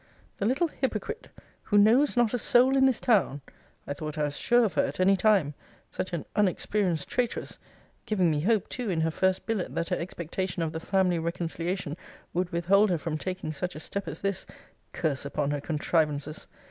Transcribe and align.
The 0.37 0.47
little 0.47 0.67
hypocrite, 0.69 1.27
who 1.65 1.77
knows 1.77 2.17
not 2.17 2.33
a 2.33 2.39
soul 2.39 2.75
in 2.75 2.87
this 2.87 2.99
town, 2.99 3.41
[I 3.85 3.93
thought 3.93 4.17
I 4.17 4.23
was 4.23 4.35
sure 4.35 4.65
of 4.65 4.73
her 4.73 4.83
at 4.83 4.99
any 4.99 5.15
time,] 5.15 5.53
such 5.91 6.11
an 6.11 6.25
unexperienced 6.35 7.07
traitress 7.07 7.59
giving 8.07 8.31
me 8.31 8.39
hope 8.41 8.67
too, 8.67 8.89
in 8.89 9.01
her 9.01 9.11
first 9.11 9.45
billet, 9.45 9.75
that 9.75 9.89
her 9.89 9.95
expectation 9.97 10.63
of 10.63 10.71
the 10.73 10.79
family 10.79 11.19
reconciliation 11.19 11.95
would 12.33 12.49
withhold 12.51 12.89
her 12.89 12.97
from 12.97 13.19
taking 13.19 13.53
such 13.53 13.75
a 13.75 13.79
step 13.79 14.07
as 14.07 14.21
this 14.21 14.47
curse 14.91 15.23
upon 15.23 15.51
her 15.51 15.61
contrivances! 15.61 16.47